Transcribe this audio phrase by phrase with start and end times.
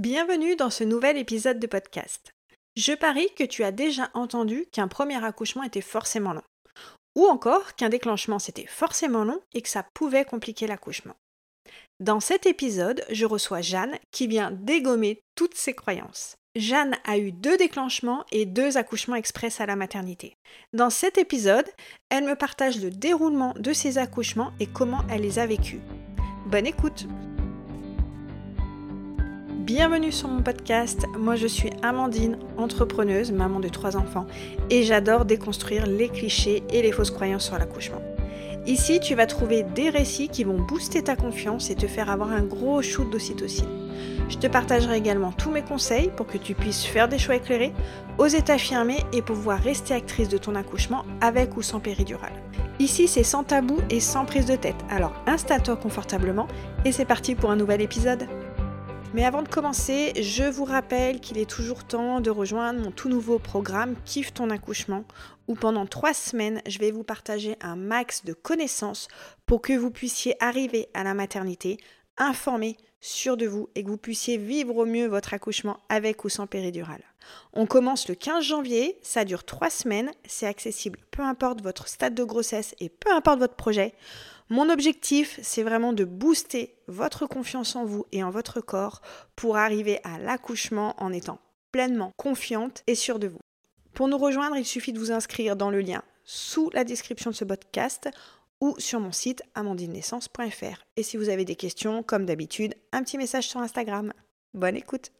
[0.00, 2.32] Bienvenue dans ce nouvel épisode de podcast.
[2.76, 6.42] Je parie que tu as déjà entendu qu'un premier accouchement était forcément long.
[7.14, 11.12] Ou encore qu'un déclenchement c'était forcément long et que ça pouvait compliquer l'accouchement.
[12.00, 16.36] Dans cet épisode, je reçois Jeanne qui vient dégommer toutes ses croyances.
[16.56, 20.32] Jeanne a eu deux déclenchements et deux accouchements express à la maternité.
[20.72, 21.68] Dans cet épisode,
[22.08, 25.80] elle me partage le déroulement de ses accouchements et comment elle les a vécus.
[26.46, 27.06] Bonne écoute
[29.62, 31.06] Bienvenue sur mon podcast.
[31.16, 34.26] Moi, je suis Amandine, entrepreneuse, maman de trois enfants,
[34.70, 38.02] et j'adore déconstruire les clichés et les fausses croyances sur l'accouchement.
[38.66, 42.32] Ici, tu vas trouver des récits qui vont booster ta confiance et te faire avoir
[42.32, 43.68] un gros shoot d'ocytocine.
[44.28, 47.72] Je te partagerai également tous mes conseils pour que tu puisses faire des choix éclairés,
[48.18, 52.32] oser t'affirmer et pouvoir rester actrice de ton accouchement avec ou sans péridurale.
[52.80, 54.74] Ici, c'est sans tabou et sans prise de tête.
[54.90, 56.48] Alors installe-toi confortablement
[56.84, 58.26] et c'est parti pour un nouvel épisode.
[59.14, 63.10] Mais avant de commencer, je vous rappelle qu'il est toujours temps de rejoindre mon tout
[63.10, 65.04] nouveau programme Kiffe ton accouchement,
[65.48, 69.08] où pendant trois semaines, je vais vous partager un max de connaissances
[69.44, 71.76] pour que vous puissiez arriver à la maternité
[72.16, 76.30] informé, sûr de vous et que vous puissiez vivre au mieux votre accouchement avec ou
[76.30, 77.02] sans péridurale.
[77.52, 82.14] On commence le 15 janvier, ça dure trois semaines, c'est accessible peu importe votre stade
[82.14, 83.92] de grossesse et peu importe votre projet.
[84.48, 89.02] Mon objectif, c'est vraiment de booster votre confiance en vous et en votre corps
[89.36, 91.38] pour arriver à l'accouchement en étant
[91.72, 93.40] pleinement confiante et sûre de vous.
[93.94, 97.36] Pour nous rejoindre, il suffit de vous inscrire dans le lien sous la description de
[97.36, 98.08] ce podcast
[98.62, 100.84] ou sur mon site amandinenaissance.fr.
[100.96, 104.12] Et si vous avez des questions, comme d'habitude, un petit message sur Instagram.
[104.54, 105.10] Bonne écoute.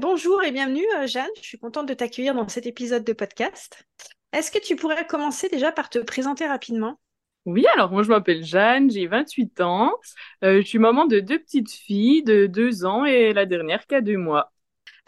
[0.00, 3.86] Bonjour et bienvenue euh, Jeanne, je suis contente de t'accueillir dans cet épisode de podcast.
[4.32, 6.98] Est-ce que tu pourrais commencer déjà par te présenter rapidement?
[7.46, 9.92] Oui, alors moi je m'appelle Jeanne, j'ai 28 ans.
[10.42, 13.94] Euh, je suis maman de deux petites filles de 2 ans et la dernière qui
[13.94, 14.52] a 2 mois.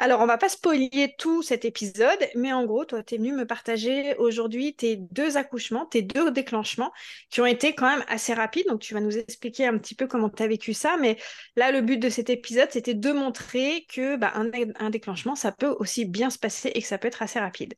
[0.02, 3.32] Alors, on va pas spoiler tout cet épisode, mais en gros, toi, tu es venu
[3.34, 6.90] me partager aujourd'hui tes deux accouchements, tes deux déclenchements
[7.28, 8.66] qui ont été quand même assez rapides.
[8.66, 10.96] Donc, tu vas nous expliquer un petit peu comment tu as vécu ça.
[10.98, 11.18] Mais
[11.54, 15.76] là, le but de cet épisode, c'était de montrer que bah, un déclenchement, ça peut
[15.78, 17.74] aussi bien se passer et que ça peut être assez rapide.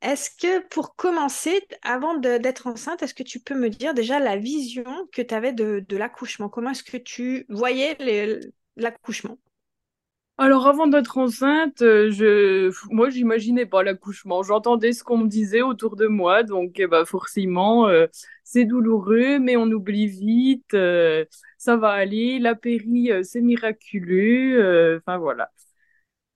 [0.00, 4.36] Est-ce que pour commencer, avant d'être enceinte, est-ce que tu peux me dire déjà la
[4.36, 6.48] vision que tu avais de, l'accouchement?
[6.48, 7.96] Comment est-ce que tu voyais
[8.76, 9.38] l'accouchement?
[10.38, 14.42] Alors avant d'être enceinte, euh, je, moi j'imaginais pas l'accouchement.
[14.42, 18.06] J'entendais ce qu'on me disait autour de moi, donc eh ben, forcément euh,
[18.44, 21.24] c'est douloureux, mais on oublie vite, euh,
[21.58, 22.38] ça va aller.
[22.38, 25.50] La péri c'est miraculeux, enfin voilà.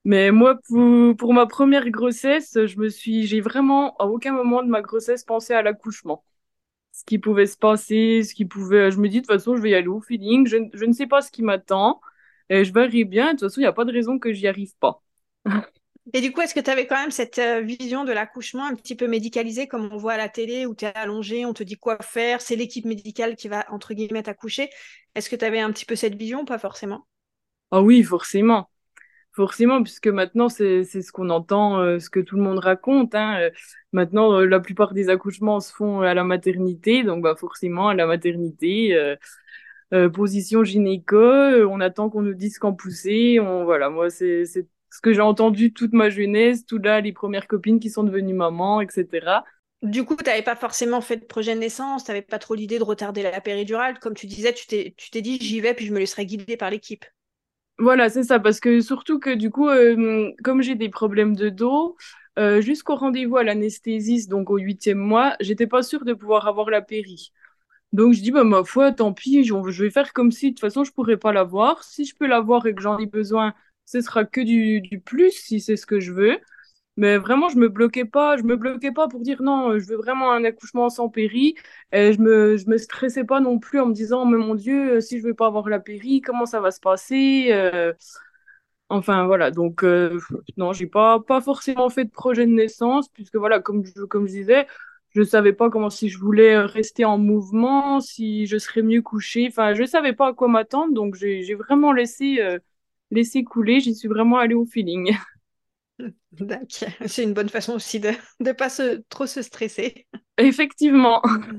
[0.05, 4.63] Mais moi, pour, pour, ma première grossesse, je me suis, j'ai vraiment, à aucun moment
[4.65, 6.25] de ma grossesse, pensé à l'accouchement.
[6.93, 9.63] Ce qui pouvait se passer, ce qui pouvait, je me dis, de toute façon, je
[9.63, 12.01] vais y aller au feeling, je, je ne sais pas ce qui m'attend,
[12.53, 14.47] et je verrai bien, de toute façon, il n'y a pas de raison que j'y
[14.47, 15.03] arrive pas.
[16.13, 18.75] Et du coup, est-ce que tu avais quand même cette euh, vision de l'accouchement un
[18.75, 21.63] petit peu médicalisée, comme on voit à la télé, où tu es allongé, on te
[21.63, 24.69] dit quoi faire, c'est l'équipe médicale qui va, entre guillemets, t'accoucher.
[25.15, 27.07] Est-ce que tu avais un petit peu cette vision pas forcément?
[27.71, 28.69] Ah oui, forcément.
[29.35, 33.15] Forcément, puisque maintenant, c'est ce qu'on entend, euh, ce que tout le monde raconte.
[33.15, 33.39] Hein.
[33.41, 33.51] Euh,
[33.93, 37.95] maintenant, euh, la plupart des accouchements se font à la maternité, donc bah, forcément, à
[37.95, 38.95] la maternité,
[40.13, 43.39] position gynéco, on attend qu'on nous dise qu'en pousser.
[43.41, 44.45] On, voilà, moi, c'est
[44.93, 48.35] ce que j'ai entendu toute ma jeunesse, tout là, les premières copines qui sont devenues
[48.35, 49.43] mamans, etc.
[49.83, 52.55] Du coup, tu n'avais pas forcément fait de projet de naissance, tu n'avais pas trop
[52.55, 53.99] l'idée de retarder la péridurale.
[53.99, 57.05] Comme tu disais, tu t'es dit, j'y vais, puis je me laisserai guider par l'équipe.
[57.79, 61.49] Voilà, c'est ça, parce que surtout que du coup, euh, comme j'ai des problèmes de
[61.49, 61.97] dos,
[62.39, 66.71] euh, jusqu'au rendez-vous à l'anesthésiste, donc au huitième mois, j'étais pas sûre de pouvoir avoir
[66.71, 67.33] la péri.
[67.93, 70.61] Donc je dis, bah, ma foi, tant pis, je vais faire comme si de toute
[70.61, 71.85] façon je pourrais pas l'avoir.
[71.85, 73.55] Si je peux l'avoir et que j'en ai besoin,
[73.85, 76.39] ce sera que du, du plus, si c'est ce que je veux.
[76.99, 79.97] Mais vraiment, je me bloquais pas, je me bloquais pas pour dire non, je veux
[79.97, 81.55] vraiment un accouchement sans péri.
[81.93, 85.01] Et je me, je me stressais pas non plus en me disant, mais mon Dieu,
[85.01, 87.93] si je veux pas avoir la péri, comment ça va se passer euh,
[88.89, 90.21] Enfin voilà, donc euh,
[90.59, 94.33] non, j'ai pas pas forcément fait de projet de naissance puisque voilà, comme comme je
[94.33, 94.67] disais,
[95.15, 99.47] je savais pas comment si je voulais rester en mouvement, si je serais mieux couchée.
[99.49, 102.59] Enfin, je savais pas à quoi m'attendre, donc j'ai vraiment laissé euh,
[103.11, 103.81] laissé couler.
[103.81, 105.15] J'y suis vraiment allée au feeling.
[107.07, 108.11] C'est une bonne façon aussi de
[108.41, 110.07] ne pas se, trop se stresser.
[110.39, 111.23] Effectivement.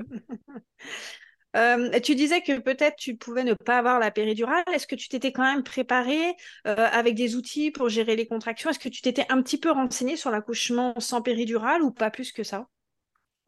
[1.56, 4.64] Euh, tu disais que peut-être tu pouvais ne pas avoir la péridurale.
[4.72, 6.18] Est-ce que tu t'étais quand même préparé
[6.66, 8.70] euh, avec des outils pour gérer les contractions?
[8.70, 12.32] Est-ce que tu t'étais un petit peu renseigné sur l'accouchement sans péridurale ou pas plus
[12.32, 12.68] que ça?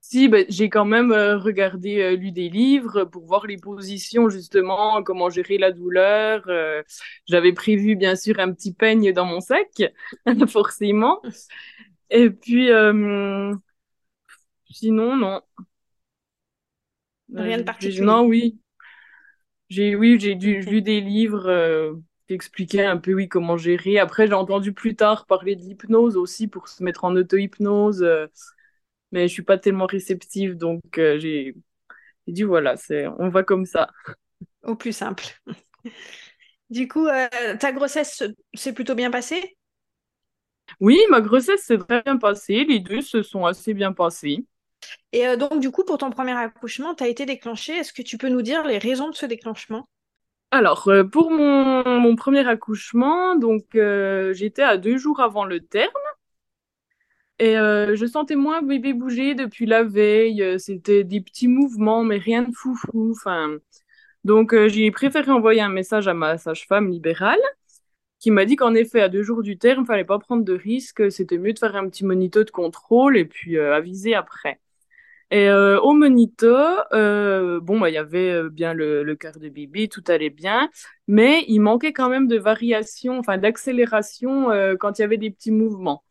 [0.09, 4.29] Si, ben, j'ai quand même euh, regardé, euh, lu des livres pour voir les positions,
[4.29, 6.45] justement, comment gérer la douleur.
[6.47, 6.85] Euh,
[7.27, 9.83] j'avais prévu, bien sûr, un petit peigne dans mon sac,
[10.49, 11.21] forcément.
[12.11, 12.69] Et puis,
[14.71, 15.41] sinon, non.
[17.35, 18.01] Rien de particulier.
[18.03, 18.61] Non, oui.
[19.71, 21.99] J'ai, oui, j'ai lu des livres
[22.29, 23.99] qui expliquaient un peu, oui, comment gérer.
[23.99, 28.07] Après, j'ai entendu plus tard parler de l'hypnose aussi pour se mettre en auto-hypnose
[29.17, 31.55] mais je suis pas tellement réceptive, donc euh, j'ai
[32.27, 33.91] dit voilà, c'est on va comme ça.
[34.63, 35.25] Au plus simple.
[36.71, 37.27] du coup, euh,
[37.59, 38.23] ta grossesse
[38.53, 39.57] s'est plutôt bien passée?
[40.81, 42.67] Oui, ma grossesse s'est très bien passée.
[42.69, 44.45] Les deux se sont assez bien passés.
[45.13, 47.73] Et euh, donc, du coup, pour ton premier accouchement, tu as été déclenché.
[47.73, 49.89] Est-ce que tu peux nous dire les raisons de ce déclenchement?
[50.51, 55.91] Alors, pour mon, mon, premier accouchement, donc j'étais à deux jours avant le terme.
[57.39, 60.43] Et euh, je sentais moins bébé bouger depuis la veille.
[60.43, 63.13] Euh, c'était des petits mouvements, mais rien de foufou.
[63.13, 63.57] Enfin,
[64.25, 67.39] donc euh, j'ai préféré envoyer un message à ma sage-femme libérale
[68.21, 70.55] qui m'a dit qu'en effet, à deux jours du terme, il fallait pas prendre de
[70.55, 71.11] risques.
[71.13, 74.61] C'était mieux de faire un petit monito de contrôle et puis aviser après.
[75.31, 76.47] Et au monito,
[76.93, 80.71] bon, bah, il y avait bien le, le cœur de bébé, tout allait bien,
[81.09, 84.49] mais il manquait quand même de variation, enfin d'accélération
[84.81, 86.05] quand il y avait des petits mouvements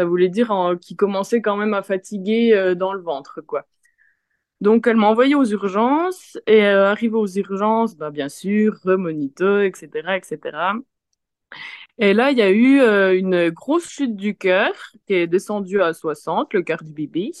[0.00, 0.50] ça voulait dire
[0.80, 3.66] qu'il commençait quand même à fatiguer euh, dans le ventre, quoi.
[4.62, 9.60] Donc, elle m'a envoyé aux urgences et euh, arrivé aux urgences, bah, bien sûr, remonito,
[9.60, 10.72] etc., etc.
[11.98, 14.72] Et là, il y a eu euh, une grosse chute du cœur
[15.06, 17.32] qui est descendue à 60, le cœur du bébé.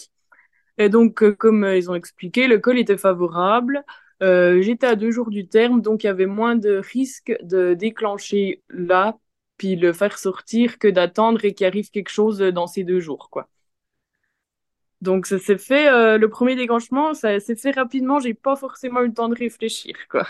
[0.76, 3.84] Et donc, comme ils ont expliqué, le col était favorable.
[4.20, 8.62] J'étais à deux jours du terme, donc il y avait moins de risque de déclencher
[8.68, 9.16] là
[9.60, 13.28] puis le faire sortir que d'attendre et qu'il arrive quelque chose dans ces deux jours,
[13.28, 13.46] quoi.
[15.02, 19.02] Donc ça s'est fait, euh, le premier déclenchement, ça s'est fait rapidement, j'ai pas forcément
[19.02, 20.26] eu le temps de réfléchir, quoi.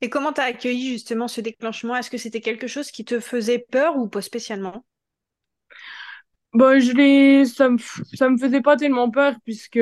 [0.00, 1.96] Et comment tu as accueilli justement ce déclenchement?
[1.96, 4.84] Est-ce que c'était quelque chose qui te faisait peur ou pas spécialement?
[6.52, 7.78] Bon, je l'ai, ça me,
[8.14, 9.80] ça me faisait pas tellement peur puisque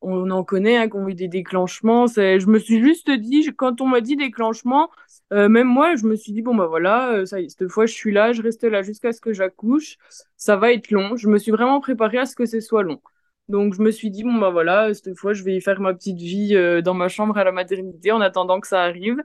[0.00, 2.06] on en connaît hein, qui ont eu des déclenchements.
[2.06, 4.90] Je me suis juste dit, quand on m'a dit déclenchement,
[5.32, 7.68] euh, même moi, je me suis dit, bon, bah voilà, euh, ça y est, cette
[7.68, 9.96] fois, je suis là, je reste là jusqu'à ce que j'accouche.
[10.36, 11.16] Ça va être long.
[11.16, 13.00] Je me suis vraiment préparée à ce que ce soit long.
[13.48, 16.18] Donc, je me suis dit, bon, bah voilà, cette fois, je vais faire ma petite
[16.18, 19.22] vie euh, dans ma chambre à la maternité en attendant que ça arrive.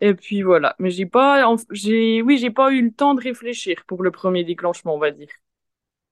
[0.00, 0.76] Et puis voilà.
[0.78, 4.44] Mais j'ai pas, j'ai, oui, j'ai pas eu le temps de réfléchir pour le premier
[4.44, 5.28] déclenchement, on va dire.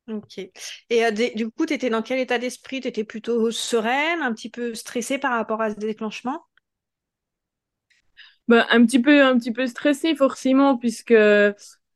[0.08, 0.38] Ok.
[0.38, 2.80] Et euh, du coup, tu étais dans quel état d'esprit?
[2.80, 6.44] Tu étais plutôt sereine, un petit peu stressée par rapport à ce déclenchement?
[8.48, 11.10] Ben, un petit peu, un petit peu stressée forcément, puisque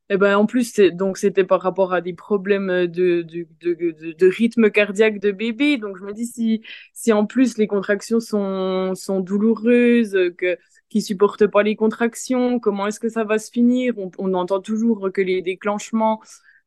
[0.09, 4.27] eh ben, en plus, donc c'était par rapport à des problèmes de, de, de, de,
[4.27, 5.77] rythme cardiaque de bébé.
[5.77, 6.61] Donc je me dis si,
[6.93, 10.57] si en plus les contractions sont, sont douloureuses, que,
[10.89, 13.95] qui supportent pas les contractions, comment est-ce que ça va se finir?
[14.19, 16.21] On entend toujours que les déclenchements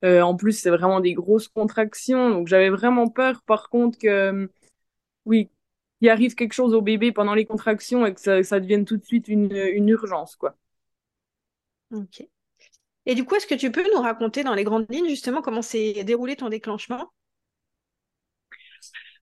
[0.04, 2.30] euh, en plus, c'est vraiment des grosses contractions.
[2.30, 4.46] Donc, j'avais vraiment peur, par contre, que, euh,
[5.24, 5.50] oui,
[5.98, 9.04] qu'il arrive quelque chose au bébé pendant les contractions et que ça, devienne tout de
[9.04, 9.52] suite une,
[9.88, 10.56] urgence, quoi.
[11.92, 12.26] Ok.
[13.06, 15.62] Et du coup, est-ce que tu peux nous raconter dans les grandes lignes, justement, comment
[15.62, 17.12] s'est déroulé ton déclenchement?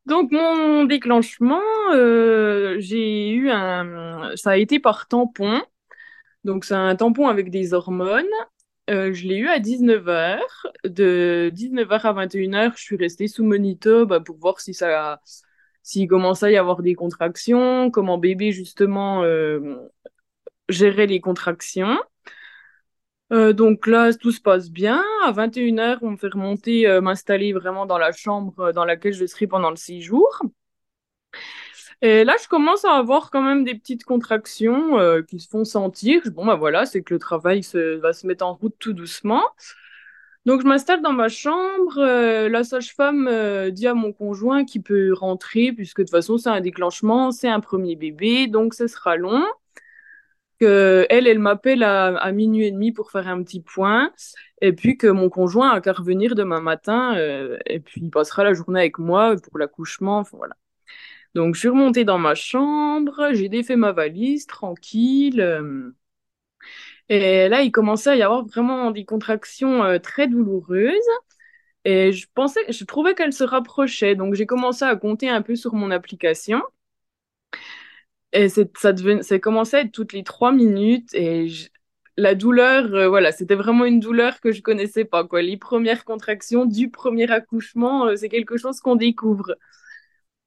[0.07, 1.63] Donc mon déclenchement,
[1.93, 5.63] euh, j'ai eu un, ça a été par tampon.
[6.45, 8.27] Donc c'est un tampon avec des hormones
[8.91, 10.41] euh, je l'ai eu à 19h.
[10.85, 15.21] De 19h à 21h, je suis restée sous monito bah, pour voir si ça,
[15.83, 19.77] s'il commençait à y avoir des contractions, comment bébé justement euh,
[20.69, 21.99] gérait les contractions.
[23.33, 25.03] Euh, donc là, tout se passe bien.
[25.25, 29.47] À 21h, on me fait remonter, m'installer vraiment dans la chambre dans laquelle je serai
[29.47, 30.43] pendant le séjour.
[32.03, 35.65] Et là, je commence à avoir quand même des petites contractions euh, qui se font
[35.65, 36.23] sentir.
[36.33, 39.43] Bon, bah voilà, c'est que le travail se, va se mettre en route tout doucement.
[40.47, 41.99] Donc, je m'installe dans ma chambre.
[41.99, 46.37] Euh, la sage-femme euh, dit à mon conjoint qu'il peut rentrer, puisque de toute façon,
[46.37, 49.45] c'est un déclenchement, c'est un premier bébé, donc ce sera long.
[50.61, 54.13] Que elle, elle m'appelle à, minuit et demi pour faire un petit point.
[54.61, 57.17] Et puis que mon conjoint a qu'à revenir demain matin.
[57.67, 60.23] et puis, il passera la journée avec moi pour l'accouchement.
[60.33, 60.55] voilà.
[61.35, 65.41] Donc, je suis remontée dans ma chambre, j'ai défait ma valise, tranquille.
[65.41, 65.91] Euh,
[67.09, 70.93] et là, il commençait à y avoir vraiment des contractions euh, très douloureuses.
[71.85, 74.17] Et je pensais, je trouvais qu'elles se rapprochaient.
[74.17, 76.63] Donc, j'ai commencé à compter un peu sur mon application.
[78.33, 78.63] Et ça,
[79.23, 81.15] ça commençait à être toutes les trois minutes.
[81.15, 81.49] Et
[82.17, 85.41] la douleur, voilà, c'était vraiment une douleur que je connaissais pas, quoi.
[85.43, 89.55] Les premières contractions du premier accouchement, c'est quelque chose qu'on découvre.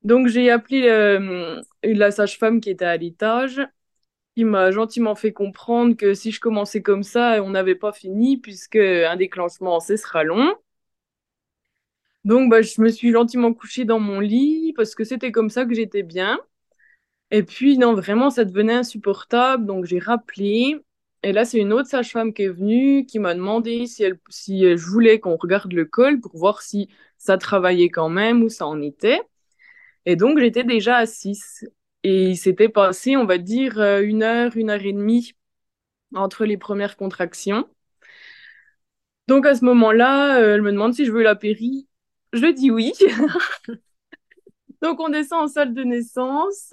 [0.04, 0.88] Donc, j'ai appelé
[1.84, 3.62] la sage-femme qui était à l'étage
[4.38, 8.38] il m'a gentiment fait comprendre que si je commençais comme ça, on n'avait pas fini
[8.38, 10.56] puisque un déclenchement, ce sera long.
[12.26, 15.66] Donc, bah, je me suis gentiment couchée dans mon lit parce que c'était comme ça
[15.66, 16.40] que j'étais bien.
[17.32, 19.66] Et puis, non, vraiment, ça devenait insupportable.
[19.66, 20.78] Donc, j'ai rappelé.
[21.24, 24.62] Et là, c'est une autre sage-femme qui est venue, qui m'a demandé si, elle, si
[24.78, 28.68] je voulais qu'on regarde le col pour voir si ça travaillait quand même ou ça
[28.68, 29.22] en était.
[30.08, 31.66] Et donc, j'étais déjà à 6.
[32.04, 35.34] Et il s'était passé, on va dire, euh, une heure, une heure et demie
[36.16, 37.68] entre les premières contractions.
[39.28, 41.90] Donc à ce moment-là, euh, elle me demande si je veux la péri.
[42.32, 42.94] Je dis oui.
[44.82, 46.72] Donc on descend en salle de naissance.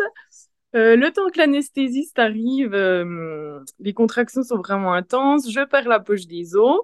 [0.77, 2.73] Euh, le temps que l'anesthésiste arrive,
[3.81, 5.51] les contractions sont vraiment intenses.
[5.51, 6.83] Je perds la poche des os.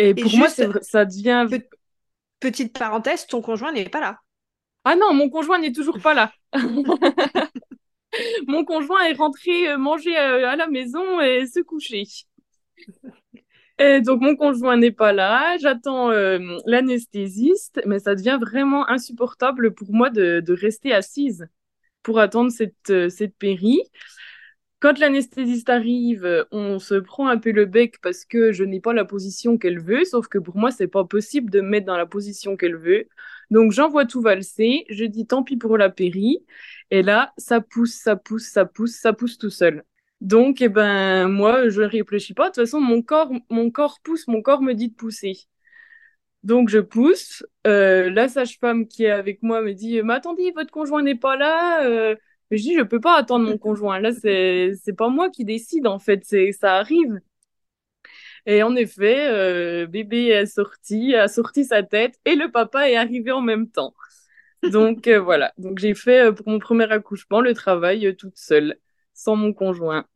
[0.00, 1.46] Et pour moi, ça devient.
[2.40, 4.18] Petite parenthèse, ton conjoint n'est pas là.
[4.84, 6.32] Ah non, mon conjoint n'est toujours pas là.
[8.46, 12.04] mon conjoint est rentré euh, manger euh, à la maison et se coucher.
[13.78, 19.74] Et donc mon conjoint n'est pas là, j'attends euh, l'anesthésiste, mais ça devient vraiment insupportable
[19.74, 21.48] pour moi de, rester assise
[22.02, 23.80] pour attendre cette, cette péri.
[24.80, 28.92] Quand l'anesthésiste arrive, on se prend un peu le bec parce que je n'ai pas
[28.92, 31.96] la position qu'elle veut, sauf que pour moi, c'est pas possible de me mettre dans
[31.96, 33.08] la position qu'elle veut.
[33.52, 36.38] Donc j'envoie tout valser, je dis tant pis pour la péri,
[36.90, 39.84] et là, ça pousse, ça pousse, ça pousse, ça pousse tout seul.
[40.22, 42.44] Donc, eh ben, moi, je ne réfléchis pas.
[42.44, 45.34] De toute façon, mon corps, mon corps pousse, mon corps me dit de pousser.
[46.44, 47.44] Donc, je pousse.
[47.66, 51.36] Euh, la sage-femme qui est avec moi me dit, mais attendez, votre conjoint n'est pas
[51.36, 51.84] là.
[51.86, 52.16] Euh,
[52.50, 54.00] je dis, je peux pas attendre mon conjoint.
[54.00, 56.24] Là, c'est, c'est pas moi qui décide, en fait.
[56.24, 57.20] C'est, ça arrive.
[58.46, 62.96] Et en effet, euh, bébé est sorti, a sorti sa tête et le papa est
[62.96, 63.94] arrivé en même temps.
[64.64, 68.76] Donc euh, voilà, donc j'ai fait euh, pour mon premier accouchement le travail toute seule,
[69.14, 70.06] sans mon conjoint.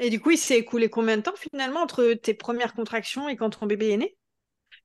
[0.00, 3.36] Et du coup, il s'est écoulé combien de temps finalement entre tes premières contractions et
[3.36, 4.16] quand ton bébé est né?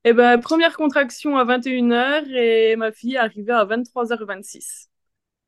[0.04, 4.88] Eh ben, première contraction à 21h et ma fille est arrivée à 23h26.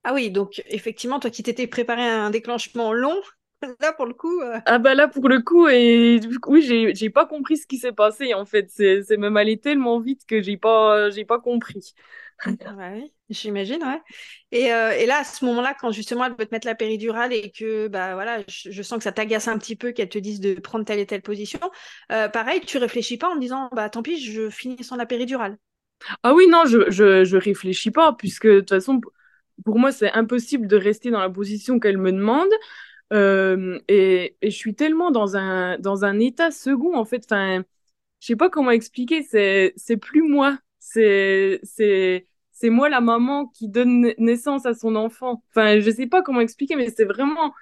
[0.03, 3.17] Ah oui, donc effectivement, toi qui t'étais préparé à un déclenchement long,
[3.81, 4.41] là pour le coup.
[4.41, 7.79] Euh, ah bah là pour le coup, et oui, j'ai, j'ai pas compris ce qui
[7.79, 8.71] s'est passé en fait.
[8.71, 11.95] C'est, c'est même allé tellement vite que j'ai pas, j'ai pas compris.
[12.47, 14.01] oui, j'imagine, ouais.
[14.51, 17.33] Et, euh, et, là, à ce moment-là, quand justement elle veut te mettre la péridurale
[17.33, 20.41] et que bah voilà, je, sens que ça t'agace un petit peu qu'elle te dise
[20.41, 21.61] de prendre telle et telle position,
[22.13, 25.07] euh, pareil, tu réfléchis pas en me disant bah tant pis, je finis sans la
[25.07, 25.59] péridurale.
[26.23, 29.03] Ah oui, non, je, je, je réfléchis pas, puisque de toute façon,
[29.65, 32.49] pour moi, c'est impossible de rester dans la position qu'elle me demande.
[33.13, 37.25] Euh, et, je suis tellement dans un, dans un état second, en fait.
[37.27, 37.63] Enfin,
[38.21, 39.23] je sais pas comment expliquer.
[39.23, 40.59] C'est, plus moi.
[40.79, 45.43] C'est, c'est, c'est moi la maman qui donne naissance à son enfant.
[45.51, 47.55] Enfin, je sais pas comment expliquer, mais c'est vraiment,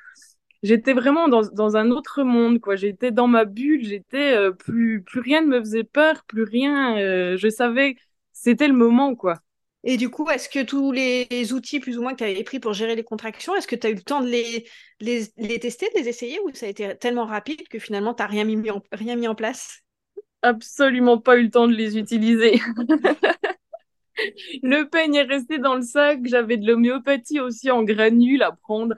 [0.62, 2.76] j'étais vraiment dans, dans un autre monde, quoi.
[2.76, 3.84] J'étais dans ma bulle.
[3.84, 6.98] J'étais euh, plus, plus rien ne me faisait peur, plus rien.
[6.98, 7.96] Euh, je savais,
[8.32, 9.40] c'était le moment, quoi.
[9.84, 12.58] Et du coup, est-ce que tous les outils plus ou moins que tu avais pris
[12.58, 14.68] pour gérer les contractions, est-ce que tu as eu le temps de les,
[15.00, 18.28] les, tester, de les essayer ou ça a été tellement rapide que finalement tu n'as
[18.28, 19.82] rien mis, en, rien mis en place?
[20.42, 22.60] Absolument pas eu le temps de les utiliser.
[24.62, 26.20] le peigne est resté dans le sac.
[26.24, 28.96] J'avais de l'homéopathie aussi en granules à prendre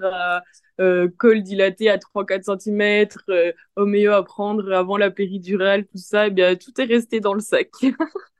[0.81, 6.29] euh, col dilaté à 3-4 cm, euh, homéo à prendre avant la péridurale, tout ça.
[6.29, 7.71] Eh bien, tout est resté dans le sac.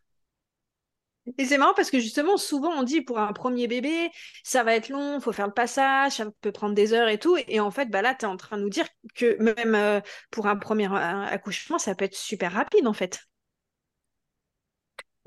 [1.39, 4.11] Et c'est marrant parce que justement, souvent on dit pour un premier bébé,
[4.43, 7.37] ça va être long, faut faire le passage, ça peut prendre des heures et tout.
[7.47, 10.01] Et en fait, bah là, tu es en train de nous dire que même euh,
[10.31, 13.21] pour un premier accouchement, ça peut être super rapide en fait.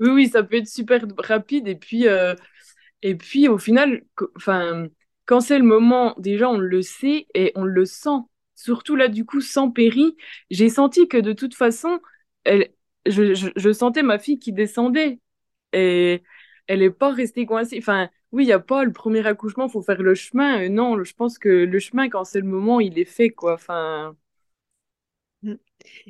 [0.00, 1.68] Oui, oui, ça peut être super rapide.
[1.68, 2.34] Et puis, euh,
[3.02, 4.04] et puis au final,
[5.26, 8.10] quand c'est le moment, déjà on le sait et on le sent.
[8.54, 10.16] Surtout là, du coup, sans péri,
[10.50, 12.00] j'ai senti que de toute façon,
[12.44, 12.70] elle,
[13.06, 15.18] je sentais ma fille qui descendait
[15.74, 16.22] et
[16.66, 17.78] elle n'est pas restée coincée.
[17.78, 20.64] Enfin, oui, il n'y a pas le premier accouchement, il faut faire le chemin.
[20.64, 23.54] Euh, non, je pense que le chemin, quand c'est le moment, il est fait, quoi.
[23.54, 24.16] Enfin.
[25.42, 25.54] Mm.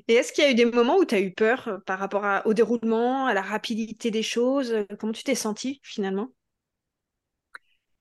[0.09, 1.99] Et est-ce qu'il y a eu des moments où tu as eu peur euh, par
[1.99, 4.75] rapport au déroulement, à la rapidité des choses?
[4.99, 6.30] Comment tu t'es sentie finalement?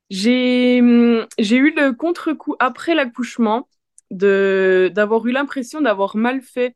[0.10, 0.82] J'ai
[1.40, 3.68] j'ai eu le contre-coup après l'accouchement
[4.12, 6.76] d'avoir eu l'impression d'avoir mal fait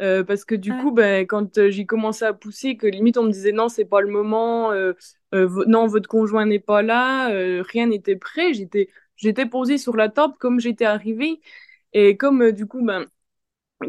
[0.00, 3.24] euh, parce que du coup, ben, quand euh, j'ai commencé à pousser, que limite on
[3.24, 4.94] me disait non, c'est pas le moment, euh,
[5.32, 7.28] non, votre conjoint n'est pas là,
[7.62, 11.40] rien n'était prêt, j'étais, j'étais posée sur la table comme j'étais arrivée.
[11.92, 13.06] Et comme du coup, ben,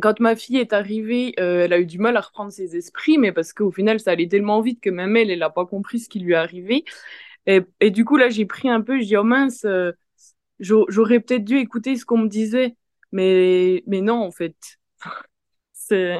[0.02, 3.32] quand ma fille est arrivée, elle a eu du mal à reprendre ses esprits, mais
[3.32, 6.10] parce qu'au final, ça allait tellement vite que même elle, elle n'a pas compris ce
[6.10, 6.86] qui lui est arrivé.
[7.48, 9.66] Et, et du coup, là, j'ai pris un peu, je dis, oh mince,
[10.60, 12.76] j'aurais peut-être dû écouter ce qu'on me disait.
[13.12, 14.56] Mais, mais non, en fait.
[15.90, 16.18] C'est...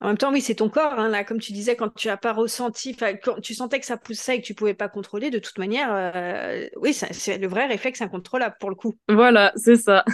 [0.00, 2.16] En même temps, oui, c'est ton corps, hein, là, comme tu disais, quand tu n'as
[2.16, 5.38] pas ressenti, quand tu sentais que ça poussait et que tu pouvais pas contrôler, de
[5.38, 8.94] toute manière, euh, oui, c'est le vrai réflexe incontrôlable pour le coup.
[9.08, 10.04] Voilà, c'est ça.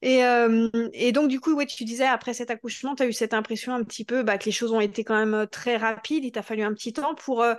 [0.00, 3.12] Et, euh, et, donc, du coup, ouais, tu disais, après cet accouchement, tu as eu
[3.12, 5.76] cette impression un petit peu bah, que les choses ont été quand même euh, très
[5.76, 6.24] rapides.
[6.24, 7.54] Il t'a fallu un petit temps pour euh,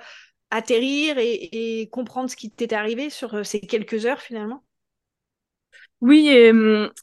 [0.50, 4.64] atterrir et, et, comprendre ce qui t'était arrivé sur ces quelques heures finalement?
[6.02, 6.52] Oui, et,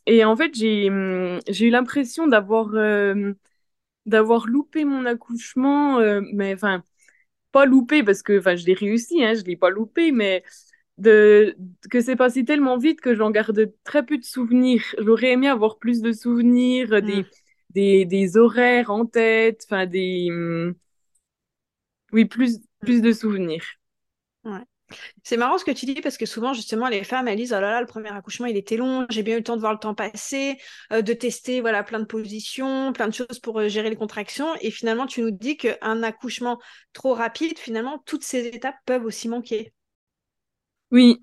[0.06, 2.68] et en fait, j'ai eu l'impression d'avoir
[4.06, 5.98] d'avoir loupé mon accouchement,
[6.32, 6.82] mais enfin,
[7.52, 10.44] pas loupé parce que je l'ai réussi, hein, je l'ai pas loupé, mais
[10.98, 11.56] de,
[11.90, 14.82] que c'est passé tellement vite que j'en garde très peu de souvenirs.
[14.98, 17.26] J'aurais aimé avoir plus de souvenirs, des, mm.
[17.70, 20.28] des, des, horaires en tête, enfin des...
[20.30, 20.74] Mm,
[22.12, 23.64] oui, plus, plus de souvenirs.
[25.22, 27.60] C'est marrant ce que tu dis parce que souvent, justement, les femmes, elles disent Oh
[27.60, 29.72] là là, le premier accouchement, il était long, j'ai bien eu le temps de voir
[29.72, 30.58] le temps passer,
[30.92, 34.54] euh, de tester voilà, plein de positions, plein de choses pour euh, gérer les contractions.
[34.60, 36.60] Et finalement, tu nous dis qu'un accouchement
[36.92, 39.72] trop rapide, finalement, toutes ces étapes peuvent aussi manquer.
[40.90, 41.20] Oui.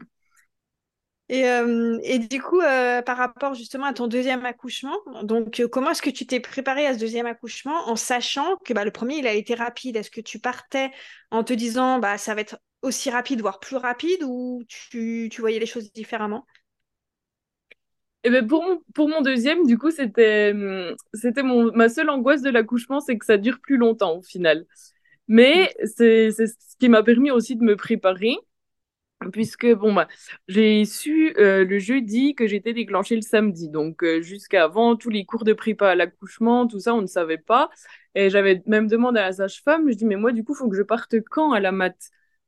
[1.30, 6.02] Et, euh, et du coup, par rapport justement à ton deuxième accouchement, donc comment est-ce
[6.02, 9.26] que tu t'es préparé à ce deuxième accouchement en sachant que bah, le premier, il
[9.26, 9.96] a été rapide?
[9.96, 10.92] Est-ce que tu partais
[11.32, 15.42] en te disant bah, ça va être aussi rapide, voire plus rapide, ou tu, tu
[15.42, 16.46] voyais les choses différemment?
[18.26, 22.50] Et eh ben pour, mon, pour mon deuxième, du coup, c'était ma seule angoisse de
[22.50, 24.66] l'accouchement, c'est que ça dure plus longtemps au final.
[25.28, 28.38] Mais c'est ce qui m'a permis aussi de me préparer
[29.32, 30.08] puisque bon bah
[30.48, 33.70] j'ai su euh, le jeudi que j'étais déclenchée le samedi.
[33.70, 37.38] Donc euh, jusqu'avant tous les cours de prépa à l'accouchement tout ça on ne savait
[37.38, 37.70] pas.
[38.16, 40.76] Et j'avais même demandé à la sage-femme je dis mais moi du coup faut que
[40.78, 41.96] je parte quand à la mat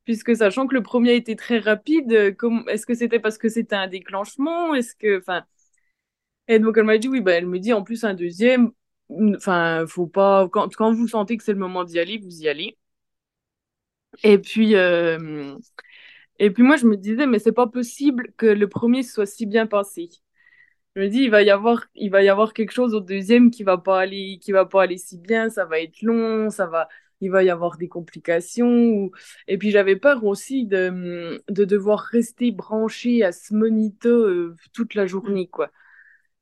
[0.05, 2.33] puisque sachant que le premier était très rapide euh,
[2.69, 4.73] est-ce que c'était parce que c'était un déclenchement?
[4.75, 5.45] Est-ce que enfin
[6.47, 8.71] et donc elle m'a dit oui bah elle me dit en plus un deuxième
[9.35, 12.47] enfin faut pas quand, quand vous sentez que c'est le moment d'y aller vous y
[12.47, 12.77] allez
[14.23, 14.75] et puis
[16.39, 19.45] et puis moi, je me disais, mais c'est pas possible que le premier soit si
[19.45, 20.09] bien passé.
[20.95, 23.51] Je me dis, il va y avoir, il va y avoir quelque chose au deuxième
[23.51, 26.67] qui va pas aller, qui va pas aller si bien, ça va être long, ça
[26.67, 26.87] va,
[27.25, 29.11] il va y avoir des complications.
[29.47, 34.95] Et puis j'avais peur aussi de, de devoir rester branché à ce monito euh, toute
[34.95, 35.71] la journée, quoi.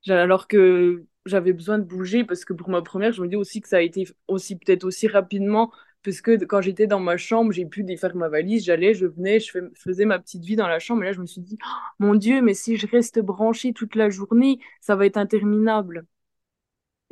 [0.10, 3.62] Alors que j'avais besoin de bouger parce que pour ma première, je me dis aussi
[3.62, 5.72] que ça a été aussi peut-être aussi rapidement
[6.04, 9.40] parce que quand j'étais dans ma chambre, j'ai pu défaire ma valise, j'allais, je venais,
[9.40, 11.04] je faisais ma petite vie dans la chambre.
[11.04, 11.68] Et là, je me suis dit, oh,
[12.00, 16.06] mon Dieu, mais si je reste branchée toute la journée, ça va être interminable.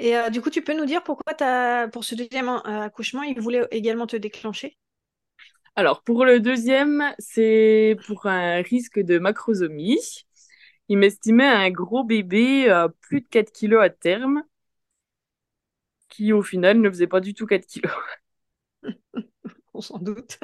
[0.02, 3.22] Et euh, du coup, tu peux nous dire pourquoi as, pour ce deuxième euh, accouchement,
[3.24, 4.78] il voulait également te déclencher?
[5.76, 10.00] Alors, pour le deuxième, c'est pour un risque de macrosomie.
[10.90, 14.44] Il m'estimait un gros bébé à plus de 4 kilos à terme,
[16.10, 17.92] qui au final ne faisait pas du tout 4 kilos.
[19.74, 20.40] On s'en doute.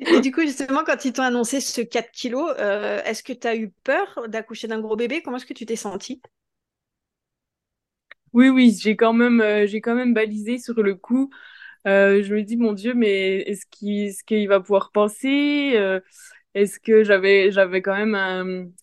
[0.00, 3.46] Et du coup, justement, quand ils t'ont annoncé ce 4 kilos, euh, est-ce que tu
[3.46, 5.22] as eu peur d'accoucher d'un gros bébé?
[5.22, 6.20] Comment est-ce que tu t'es sentie?
[8.32, 11.30] Oui, oui, j'ai quand, même, euh, j'ai quand même balisé sur le coup.
[11.86, 15.76] Euh, je me dis, mon Dieu, mais est-ce qu'il, est qu'il va pouvoir penser
[16.56, 18.14] est-ce que j'avais j'avais quand même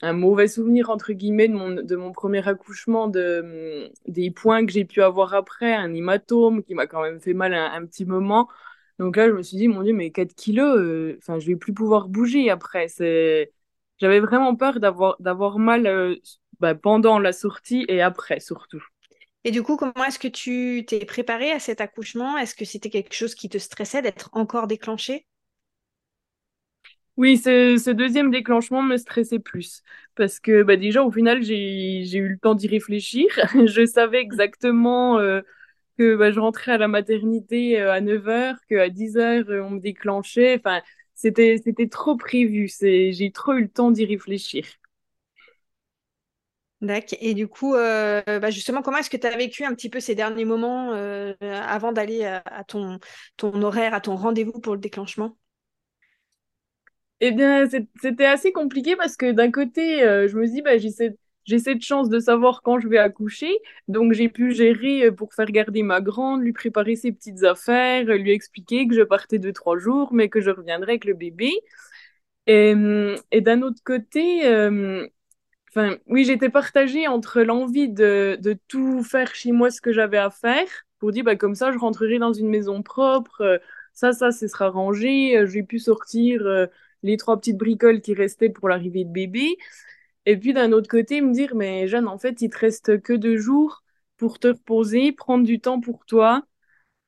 [0.02, 4.72] un, mauvais souvenir entre guillemets de mon de mon premier accouchement de des points que
[4.72, 8.48] j'ai pu avoir après un hématome qui m'a quand même fait mal un, petit moment.
[9.00, 11.56] Donc là je me suis dit mon dieu mais 4 kilos euh, enfin je vais
[11.56, 12.88] plus pouvoir bouger après.
[14.00, 16.16] J'avais vraiment peur d'avoir d'avoir mal euh,
[16.60, 18.84] bah, pendant la sortie et après surtout
[19.44, 22.38] et du coup, comment est-ce que tu t'es préparé à cet accouchement?
[22.38, 25.26] Est-ce que c'était quelque chose qui te stressait d'être encore déclenché
[27.16, 29.84] oui, ce, deuxième déclenchement me stressait plus
[30.16, 33.28] parce que bah, déjà au final j'ai eu le temps d'y réfléchir.
[33.68, 35.42] je savais exactement euh,
[35.98, 39.80] que bah, je rentrais à la maternité euh, à 9h, qu'à 10h euh, on me
[39.80, 40.56] déclenchait.
[40.58, 40.82] Enfin,
[41.16, 42.68] c'était trop prévu.
[42.82, 44.66] J'ai trop eu le temps d'y réfléchir.
[46.84, 47.18] D'accord.
[47.22, 50.16] Et du coup, bah, justement, comment est-ce que tu as vécu un petit peu ces
[50.16, 50.92] derniers moments
[51.42, 53.00] avant d'aller à, ton,
[53.42, 55.38] horaire, à ton rendez-vous pour le déclenchement?
[57.26, 57.70] Eh bien,
[58.02, 62.10] c'était assez compliqué parce que d'un côté, euh, je me dis, bah, j'ai cette, chance
[62.10, 63.50] de savoir quand je vais accoucher.
[63.88, 68.04] Donc, j'ai pu gérer euh, pour faire garder ma grande, lui préparer ses petites affaires,
[68.06, 71.54] lui expliquer que je partais deux, trois jours, mais que je reviendrai avec le bébé.
[72.48, 72.74] Et,
[73.32, 75.08] et d'un autre côté, euh,
[76.08, 80.30] Oui, j'étais partagée entre l'envie de, de tout faire chez moi ce que j'avais à
[80.30, 80.68] faire,
[81.00, 83.58] pour dire, bah, comme ça, je rentrerai dans une maison propre, euh,
[83.94, 86.68] ça, ça, ce sera rangé, euh, j'ai pu sortir euh,
[87.02, 89.58] les trois petites bricoles qui restaient pour l'arrivée de bébé.
[90.26, 93.14] Et puis d'un autre côté, me dire, mais Jeanne, en fait, il te reste que
[93.14, 93.84] deux jours
[94.18, 96.44] pour te reposer, prendre du temps pour toi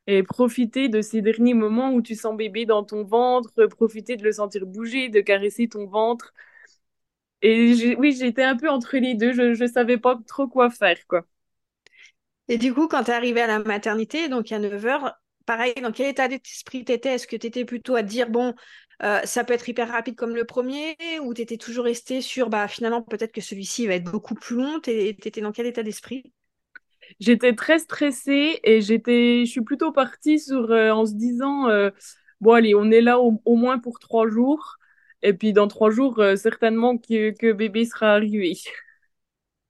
[0.08, 4.24] et profiter de ces derniers moments où tu sens bébé dans ton ventre, profiter de
[4.24, 6.34] le sentir bouger, de caresser ton ventre.
[7.48, 10.98] Et oui, j'étais un peu entre les deux, je ne savais pas trop quoi faire,
[11.08, 11.28] quoi.
[12.48, 15.14] Et du coup, quand tu es arrivée à la maternité, donc à 9 h
[15.46, 18.56] pareil, dans quel état d'esprit tu étais Est-ce que tu étais plutôt à dire, bon,
[19.04, 22.50] euh, ça peut être hyper rapide comme le premier, ou tu étais toujours resté sur,
[22.50, 24.80] bah, finalement, peut-être que celui-ci va être beaucoup plus long?
[24.80, 26.34] Tu étais dans quel état d'esprit?
[27.20, 31.92] J'étais très stressée et j'étais, je suis plutôt partie sur, euh, en se disant, euh,
[32.42, 34.78] bon, allez, on est là au, moins pour trois jours.
[35.26, 38.56] Et puis dans trois jours, certainement que, que bébé sera arrivé.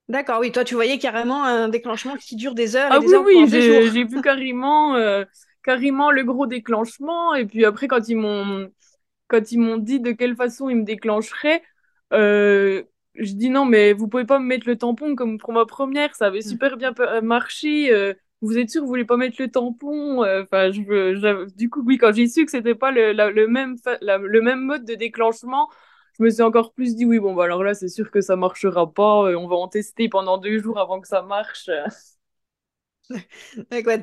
[0.08, 3.06] D'accord, oui, toi tu voyais carrément un déclenchement qui dure des heures et ah des
[3.06, 5.24] oui, heures oui, j'ai vu carrément, euh,
[5.64, 7.34] carrément le gros déclenchement.
[7.34, 8.70] Et puis après, quand ils m'ont
[9.26, 11.60] quand ils m'ont dit de quelle façon ils me déclencheraient,
[12.12, 15.66] euh, je dis non, mais vous pouvez pas me mettre le tampon comme pour ma
[15.66, 16.50] première, ça avait mm.
[16.50, 17.90] super bien euh, marché.
[18.42, 21.98] Vous êtes sûr vous voulez pas mettre le tampon Enfin, je, veux, du coup, oui,
[21.98, 25.68] quand j'ai su que c'était pas le, le même le même mode de déclenchement,
[26.18, 28.36] je me suis encore plus dit oui, bon, bah alors là, c'est sûr que ça
[28.36, 29.28] marchera pas.
[29.28, 31.70] Euh, on va en tester pendant deux jours avant que ça marche.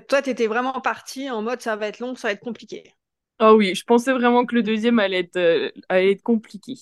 [0.08, 2.93] toi, tu étais vraiment parti en mode ça va être long, ça va être compliqué.
[3.39, 6.76] Ah oui, je pensais vraiment que le deuxième allait être, euh, allait être compliqué.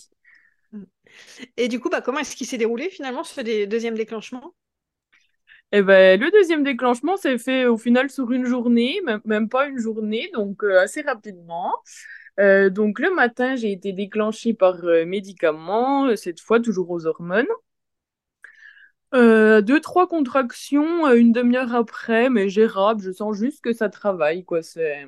[1.57, 4.53] Et du coup, bah, comment est-ce qu'il s'est déroulé finalement ce deuxième déclenchement?
[5.71, 9.79] Eh ben, le deuxième déclenchement s'est fait au final sur une journée, même, pas une
[9.79, 11.73] journée, donc euh, assez rapidement.
[12.39, 17.05] Euh, donc le matin, j'ai été déclenchée par euh, médicaments, euh, cette fois toujours aux
[17.05, 17.47] hormones.
[19.13, 24.61] deux, trois contractions une demi-heure après, mais gérable, je sens juste que ça travaille, quoi.
[24.63, 25.01] C'est...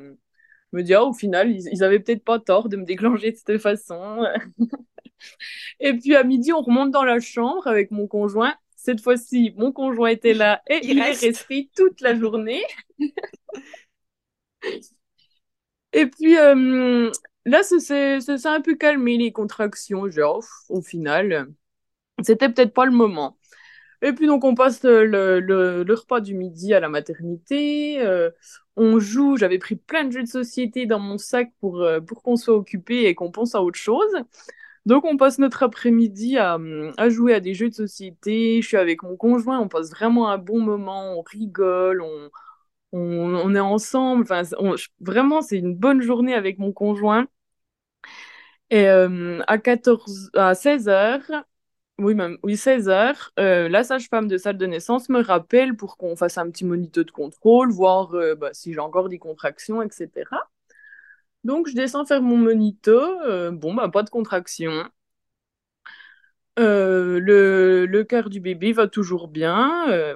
[0.74, 3.32] Je me dis, ah, au final, ils, ils avaient peut-être pas tort de me déclencher
[3.32, 4.24] de cette façon.
[5.80, 8.56] et puis à midi, on remonte dans la chambre avec mon conjoint.
[8.84, 12.64] Cette fois-ci, mon conjoint était là et il, est resté toute la journée.
[15.94, 17.10] Et puis euh,
[17.46, 20.10] là, ça s'est un peu calmé les contractions.
[20.10, 21.48] Genre, au final,
[22.24, 23.38] c'était peut-être pas le moment.
[24.02, 28.30] Et puis donc on passe le, le, repas du midi à la maternité, euh,
[28.76, 32.22] on joue, j'avais pris plein de jeux de société dans mon sac pour, euh, pour
[32.22, 34.14] qu'on soit occupé et qu'on pense à autre chose.
[34.86, 36.58] Donc on passe notre après-midi à,
[36.98, 40.30] à, jouer à des jeux de société, je suis avec mon conjoint, on passe vraiment
[40.30, 42.04] un bon moment, on rigole,
[42.94, 44.24] on, est ensemble.
[44.24, 44.44] Enfin,
[45.00, 47.28] vraiment, c'est une bonne journée avec mon conjoint.
[48.70, 51.44] Et euh, à 14, à 16 h
[52.00, 55.96] oui, même, oui, 16 h euh, la sage-femme de salle de naissance me rappelle pour
[55.98, 59.82] qu'on fasse un petit monito de contrôle, voir euh, bah, si j'ai encore des contractions,
[59.82, 60.10] etc.
[61.44, 63.00] Donc, je descends faire mon monito.
[63.52, 64.86] bon, bah, pas de contractions.
[66.58, 70.16] le, le cœur du bébé va toujours bien.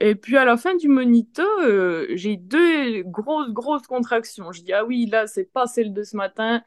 [0.00, 4.52] Et puis à la fin du monito, euh, j'ai deux grosses, grosses contractions.
[4.52, 6.62] Je dis, ah oui, là, c'est pas celle de ce matin.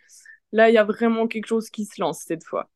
[0.53, 2.70] Là, il y a vraiment quelque chose qui se lance cette fois.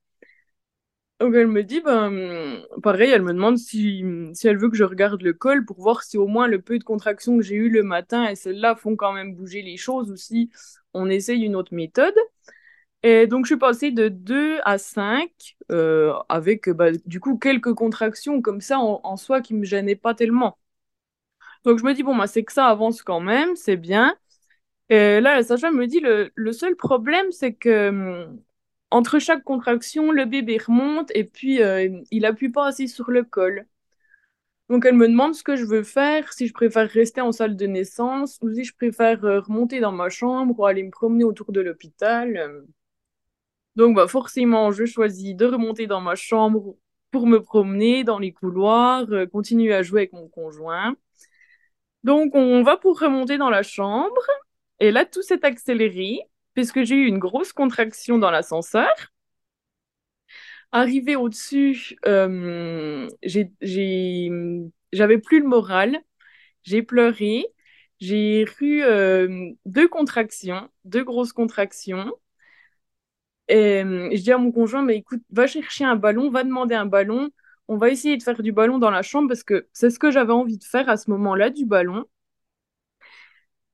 [1.19, 4.84] Donc elle me dit, ben, pareil, elle me demande si, si elle veut que je
[4.84, 7.69] regarde le col pour voir si au moins le peu de contractions que j'ai eu
[7.69, 10.49] le matin et celles-là font quand même bouger les choses ou si
[10.93, 12.13] on essaye une autre méthode.
[13.04, 15.32] Et donc, je suis passée de 2 à 5
[15.71, 20.15] euh, avec bah, du coup quelques contractions comme ça en, soi qui me gênaient pas
[20.15, 20.58] tellement.
[21.63, 24.15] Donc, je me dis, bon, bah, c'est que ça avance quand même, c'est bien.
[24.89, 28.28] Et là, la sage-femme me dit, le, le seul problème, c'est que
[28.91, 33.24] entre chaque contraction, le bébé remonte et puis euh, il appuie pas assez sur le
[33.24, 33.67] col.
[34.69, 37.56] Donc, elle me demande ce que je veux faire, si je préfère rester en salle
[37.56, 41.24] de naissance ou si je préfère euh, remonter dans ma chambre ou aller me promener
[41.24, 42.63] autour de l'hôpital.
[43.76, 46.76] Donc, bah, forcément, je choisis de remonter dans ma chambre
[47.12, 50.95] pour me promener dans les couloirs, euh, continuer à jouer avec mon conjoint.
[52.04, 54.21] Donc, on va pour remonter dans la chambre.
[54.80, 56.19] Et là, tout s'est accéléré
[56.55, 58.87] puisque j'ai eu une grosse contraction dans l'ascenseur.
[60.71, 63.07] Arrivé au-dessus, euh,
[64.91, 65.97] j'avais plus le moral.
[66.63, 67.47] J'ai pleuré.
[67.99, 72.13] J'ai eu euh, deux contractions, deux grosses contractions.
[73.47, 76.85] Et je dis à mon conjoint, mais écoute, va chercher un ballon, va demander un
[76.85, 77.29] ballon.
[77.67, 80.11] On va essayer de faire du ballon dans la chambre parce que c'est ce que
[80.11, 82.05] j'avais envie de faire à ce moment-là, du ballon.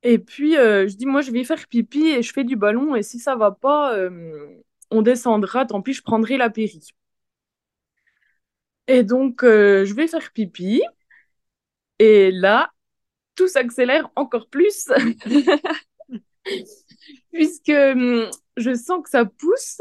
[0.03, 2.95] Et puis, euh, je dis, moi, je vais faire pipi et je fais du ballon.
[2.95, 4.47] Et si ça va pas, euh,
[4.89, 5.65] on descendra.
[5.65, 6.89] Tant pis, je prendrai la péri.
[8.87, 10.81] Et donc, euh, je vais faire pipi.
[11.99, 12.71] Et là,
[13.35, 14.89] tout s'accélère encore plus.
[17.33, 19.79] Puisque hum, je sens que ça pousse.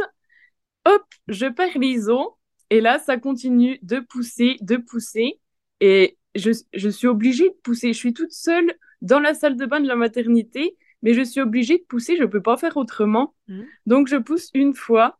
[0.87, 2.37] Hop, je perds l'ISO.
[2.71, 5.41] Et là, ça continue de pousser, de pousser.
[5.81, 7.93] Et je, je suis obligée de pousser.
[7.93, 11.41] Je suis toute seule dans la salle de bain de la maternité, mais je suis
[11.41, 12.17] obligée de pousser.
[12.17, 13.35] Je ne peux pas faire autrement.
[13.49, 13.63] Mmh.
[13.87, 15.19] Donc, je pousse une fois.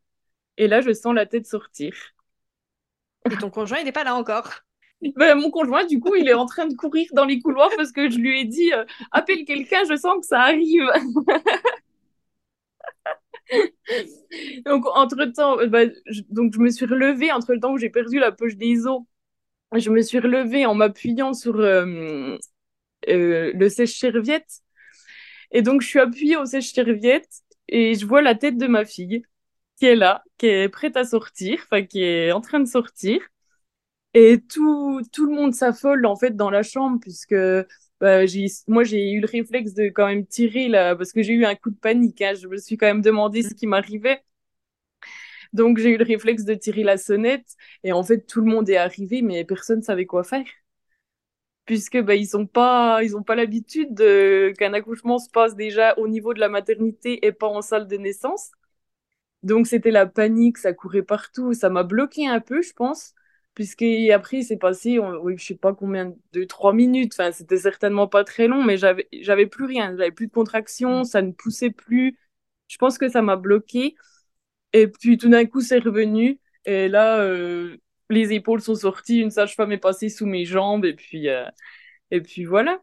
[0.57, 1.95] Et là, je sens la tête sortir.
[3.31, 4.63] Et ton conjoint, il n'est pas là encore
[5.17, 7.93] ben, mon conjoint, du coup, il est en train de courir dans les couloirs parce
[7.93, 10.85] que je lui ai dit euh, appelle quelqu'un, je sens que ça arrive.
[14.67, 17.91] donc, entre-temps, euh, bah, je, donc, je me suis relevée entre le temps où j'ai
[17.91, 19.03] perdu la poche des os.
[19.75, 22.37] Je me suis relevée en m'appuyant sur euh,
[23.07, 24.61] le sèche-serviette.
[25.53, 27.29] Et donc, je suis appuyée au sèche-serviette
[27.69, 29.25] et je vois la tête de ma fille
[29.79, 33.21] qui est là, qui est prête à sortir, enfin, qui est en train de sortir.
[34.15, 37.35] Et tout, tout le monde s'affole en fait dans la chambre puisque
[38.01, 38.23] bah,
[38.67, 41.55] moi j'ai eu le réflexe de quand même tirer là parce que j'ai eu un
[41.55, 42.21] coup de panique.
[42.23, 42.35] Hein.
[42.35, 44.23] Je me suis quand même demandé ce qui m'arrivait.
[45.53, 48.69] Donc j'ai eu le réflexe de tirer la sonnette et en fait tout le monde
[48.71, 50.45] est arrivé mais personne savait quoi faire
[51.71, 53.95] puisque bah, ils sont pas ils ont pas l'habitude
[54.59, 57.97] qu'un accouchement se passe déjà au niveau de la maternité et pas en salle de
[57.97, 58.51] naissance.
[59.45, 63.15] Donc c'était la panique, ça courait partout, ça m'a bloqué un peu, je pense
[63.55, 68.09] puisque après c'est passé oui, je sais pas combien de trois minutes enfin c'était certainement
[68.09, 71.05] pas très long mais j'avais j'avais plus rien j'avais plus de contraction mm.
[71.05, 72.17] ça ne poussait plus
[72.69, 73.95] je pense que ça m'a bloqué
[74.73, 77.77] et puis tout d'un coup c'est revenu et là euh,
[78.11, 81.47] les épaules sont sorties une sage-femme est passée sous mes jambes et puis euh,
[82.11, 82.81] et puis voilà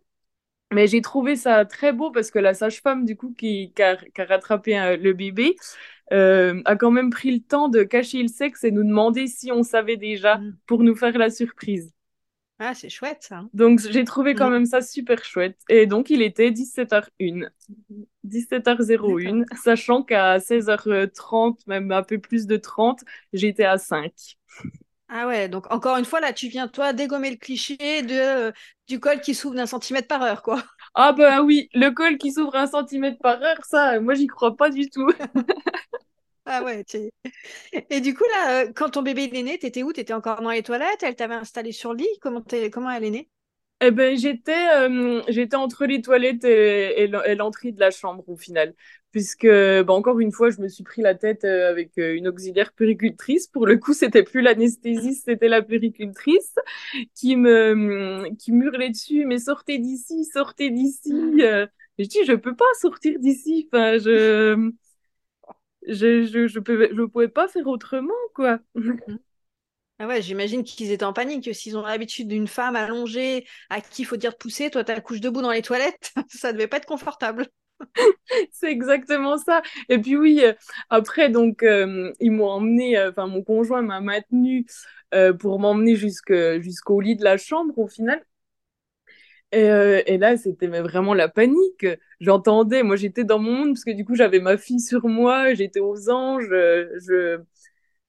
[0.72, 3.98] mais j'ai trouvé ça très beau parce que la sage-femme du coup qui, qui, a,
[4.18, 5.56] rattrapé euh, le bébé
[6.12, 9.52] euh, a quand même pris le temps de cacher le sexe et nous demander si
[9.52, 10.58] on savait déjà mm.
[10.66, 11.94] pour nous faire la surprise.
[12.60, 13.44] Ah, c'est chouette ça.
[13.54, 14.54] Donc j'ai trouvé quand mm.
[14.54, 15.58] même ça super chouette.
[15.70, 17.50] Et donc il était 17h01.
[18.26, 24.12] 17h01, sachant qu'à 16h30, même un peu plus de 30, j'étais à 5.
[25.10, 28.52] Ah ouais, donc encore une fois, là, tu viens, toi, dégommer le cliché de,
[28.88, 30.62] du col qui s'ouvre d'un centimètre par heure, quoi.
[31.00, 34.56] Ah bah oui, le col qui s'ouvre un centimètre par heure, ça, moi, j'y crois
[34.56, 35.08] pas du tout.
[36.50, 36.86] Ah ouais,
[37.89, 39.91] Et du coup, là, euh, quand ton bébé est né, t'étais où?
[39.91, 41.04] T'étais encore dans les toilettes?
[41.04, 42.20] Elle t'avait installé sur le lit?
[42.22, 42.41] Comment,
[42.72, 43.30] Comment elle est née?
[43.80, 48.74] Eh ben, j'étais, euh, j'étais entre les toilettes et, l'entrée de la chambre au final.
[49.12, 52.74] Puisque, bah, encore une fois, je me suis pris la tête euh, avec une auxiliaire
[52.74, 53.48] péricultrice.
[53.48, 56.54] Pour le coup, c'était plus l'anesthésiste, c'était la péricultrice
[57.15, 61.12] qui me, qui m'hurlait dessus, mais sortez d'ici, sortez d'ici.
[62.00, 63.70] je dis, je peux pas sortir d'ici.
[63.74, 64.72] Enfin, je,
[65.88, 68.60] je, je, je, peux, je pouvais pas faire autrement, quoi.
[68.76, 69.20] Mhm.
[70.00, 71.54] Ah ouais, j'imagine qu'ils étaient en panique.
[71.56, 75.02] S'ils ont l'habitude d'une femme allongée à qui il faut dire de pousser, toi, tu
[75.02, 77.48] couche debout dans les toilettes, ça devait pas être confortable.
[78.52, 79.62] c'est exactement ça.
[79.90, 80.54] Et puis oui, euh,
[80.90, 84.66] après, donc, euh, ils m'ont emmené, euh, enfin, mon conjoint m'a maintenu
[85.40, 88.22] pour m'emmener jusqu'au lit de la chambre au final.
[89.56, 91.86] Euh, et, là, c'était vraiment la panique.
[92.20, 95.54] J'entendais, moi j'étais dans mon monde parce que du coup j'avais ma fille sur moi,
[95.54, 96.48] j'étais aux anges.
[96.50, 97.40] Je,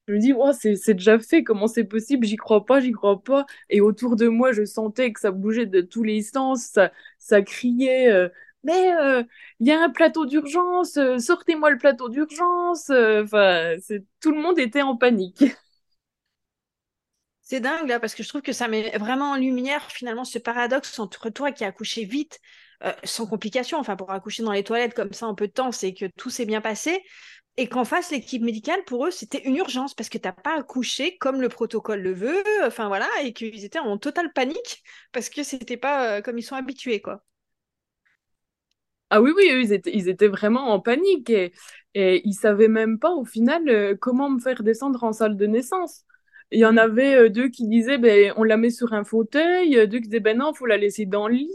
[0.08, 2.26] je me dis, oh, c'est déjà fait, comment c'est possible?
[2.26, 3.46] J'y crois pas, j'y crois pas.
[3.70, 7.42] Et autour de moi, je sentais que ça bougeait de tous les sens, ça, ça
[7.42, 8.30] criait.
[8.64, 8.90] Mais
[9.60, 12.90] il y a un plateau d'urgence, sortez-moi le plateau d'urgence.
[12.90, 13.76] Enfin,
[14.20, 15.44] tout le monde était en panique.
[17.42, 20.38] C'est dingue là, parce que je trouve que ça met vraiment en lumière finalement ce
[20.38, 22.40] paradoxe entre toi qui as accouché vite,
[22.84, 25.72] euh, sans complication, enfin pour accoucher dans les toilettes comme ça en peu de temps,
[25.72, 27.02] c'est que tout s'est bien passé,
[27.56, 30.58] et qu'en face, l'équipe médicale, pour eux, c'était une urgence parce que tu n'as pas
[30.58, 35.30] accouché comme le protocole le veut, enfin voilà, et qu'ils étaient en totale panique parce
[35.30, 37.24] que c'était pas euh, comme ils sont habitués, quoi.
[39.10, 41.52] Ah oui, oui, ils étaient, ils étaient vraiment en panique et,
[41.94, 45.46] et ils savaient même pas au final euh, comment me faire descendre en salle de
[45.46, 46.04] naissance.
[46.50, 49.78] Il y en avait euh, deux qui disaient, ben, on la met sur un fauteuil,
[49.78, 51.50] euh, deux qui disaient, ben non, faut la laisser dans le lit.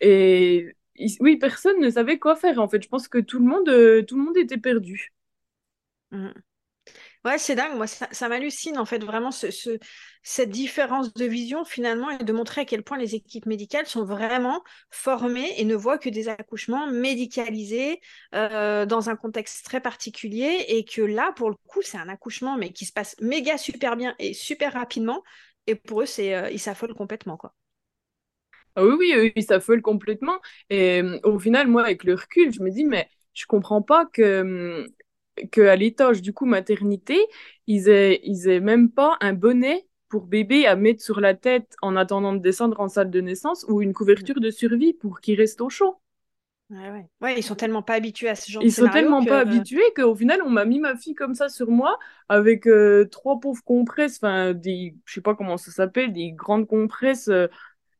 [0.00, 0.74] Et
[1.20, 2.58] oui, personne ne savait quoi faire.
[2.60, 5.12] En fait, je pense que tout le monde, tout le monde était perdu.
[6.10, 6.42] Mmh.
[7.24, 7.76] Ouais, c'est dingue.
[7.76, 9.46] Moi, ça, m'hallucine, en fait, vraiment, ce,
[10.24, 14.04] cette différence de vision, finalement, et de montrer à quel point les équipes médicales sont
[14.04, 18.00] vraiment formées et ne voient que des accouchements médicalisés
[18.34, 20.64] euh, dans un contexte très particulier.
[20.68, 23.96] Et que là, pour le coup, c'est un accouchement, mais qui se passe méga super
[23.96, 25.22] bien et super rapidement.
[25.68, 27.54] Et pour eux, c'est, euh, ils s'affolent complètement, quoi.
[28.74, 30.40] Ah oui, oui, ils s'affolent complètement.
[30.70, 34.86] Et au final, moi, avec le recul, je me dis, mais je comprends pas que
[35.50, 37.18] qu'à l'étage du coup maternité,
[37.66, 41.74] ils aient, ils aient même pas un bonnet pour bébé à mettre sur la tête
[41.82, 45.38] en attendant de descendre en salle de naissance ou une couverture de survie pour qu'il
[45.40, 45.96] reste au chaud.
[46.70, 47.38] Ouais, ouais.
[47.38, 50.14] ils sont tellement pas habitués à ce genre Ils de sont tellement pas habitués qu'au
[50.14, 51.98] final, on m'a mis ma fille comme ça sur moi
[52.30, 56.66] avec euh, trois pauvres compresses, enfin, des, je sais pas comment ça s'appelle, des grandes
[56.66, 57.48] compresses, euh,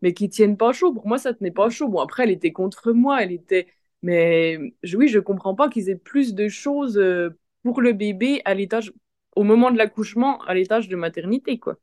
[0.02, 0.92] mais qui tiennent pas chaud.
[0.94, 1.88] Pour moi, ça tenait pas chaud.
[1.88, 3.68] Bon, après, elle était contre moi, elle était.
[4.02, 4.58] Mais
[4.94, 7.30] oui, je comprends pas qu'ils aient plus de choses euh,
[7.62, 8.92] pour le bébé à l'étage,
[9.36, 11.78] au moment de l'accouchement, à l'étage de maternité, quoi.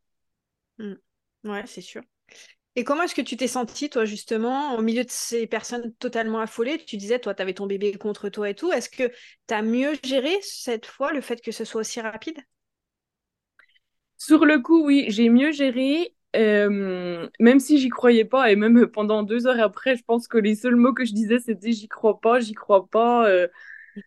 [0.78, 0.94] Mmh.
[1.46, 2.02] Ouais, c'est sûr.
[2.76, 6.40] Et comment est-ce que tu t'es sentie, toi, justement, au milieu de ces personnes totalement
[6.40, 6.78] affolées?
[6.86, 8.72] Tu disais, toi, tu avais ton bébé contre toi et tout.
[8.72, 9.12] Est-ce que
[9.48, 12.40] tu as mieux géré cette fois le fait que ce soit aussi rapide?
[14.18, 16.14] Sur le coup, oui, j'ai mieux géré.
[16.36, 20.38] Euh, même si j'y croyais pas, et même pendant deux heures après, je pense que
[20.38, 23.48] les seuls mots que je disais, c'était j'y crois pas, j'y crois pas, euh,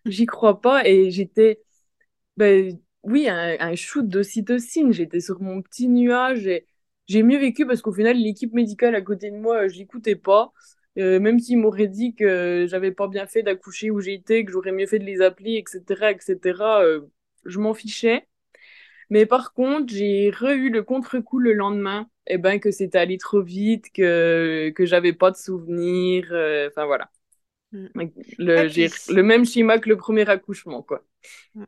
[0.05, 0.87] j'y crois pas.
[0.87, 1.61] Et j'étais,
[2.37, 4.93] ben, oui, un, un shoot d'ocytocine.
[4.93, 6.65] J'étais sur mon petit nuage et
[7.07, 10.53] j'ai mieux vécu parce qu'au final, l'équipe médicale à côté de moi, je l'écoutais pas.
[10.99, 14.71] Euh, même s'ils m'auraient dit que j'avais pas bien fait d'accoucher où j'étais, que j'aurais
[14.71, 17.01] mieux fait de les appeler, etc., etc., euh,
[17.45, 18.27] je m'en fichais.
[19.09, 23.17] Mais par contre, j'ai re-eu le contre-coup le lendemain, et eh ben que c'était allé
[23.17, 27.11] trop vite, que que j'avais pas de souvenirs, euh, enfin voilà.
[27.71, 27.87] Mm.
[28.37, 28.67] Le,
[29.13, 31.03] le même schéma que le premier accouchement, quoi.
[31.55, 31.63] Mm.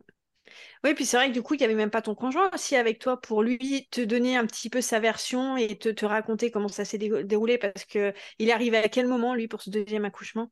[0.84, 2.76] Oui, puis c'est vrai que du coup, il n'y avait même pas ton conjoint aussi
[2.76, 6.52] avec toi pour lui te donner un petit peu sa version et te, te raconter
[6.52, 10.06] comment ça s'est déroulé parce que il arrivé à quel moment, lui, pour ce deuxième
[10.06, 10.52] accouchement?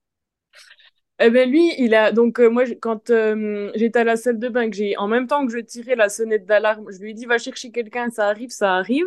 [1.19, 4.49] Eh ben lui, il a donc euh, moi quand euh, j'étais à la salle de
[4.49, 7.13] bain, que j'ai en même temps que je tirais la sonnette d'alarme, je lui ai
[7.13, 9.05] dit va chercher quelqu'un, ça arrive, ça arrive.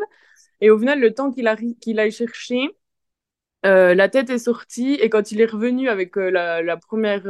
[0.60, 1.48] Et au final, le temps qu'il
[1.80, 2.70] qu'il aille chercher,
[3.64, 7.22] euh, la tête est sortie et quand il est revenu avec la, la, première